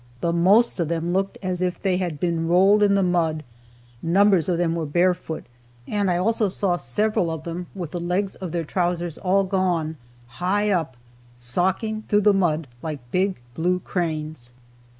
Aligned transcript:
The 0.21 0.33
most 0.33 0.79
of 0.79 0.87
them 0.87 1.13
looked 1.13 1.37
as 1.43 1.61
if 1.61 1.79
they 1.79 1.97
had 1.97 2.19
been 2.19 2.47
rolled 2.47 2.81
in 2.81 2.95
the 2.95 3.03
mud, 3.03 3.43
numbers 4.01 4.49
of 4.49 4.57
them 4.57 4.73
were 4.73 4.87
barefoot, 4.87 5.43
and 5.87 6.09
I 6.09 6.17
also 6.17 6.47
saw 6.47 6.75
several 6.75 7.27
with 7.75 7.91
the 7.91 7.99
legs 7.99 8.33
of 8.33 8.51
their 8.51 8.63
trousers 8.63 9.19
all 9.19 9.43
gone, 9.43 9.97
high 10.25 10.71
up, 10.71 10.97
socking 11.37 12.03
through 12.07 12.21
the 12.21 12.33
mud 12.33 12.65
like 12.81 13.11
big 13.11 13.35
blue 13.53 13.77
cranes. 13.79 14.53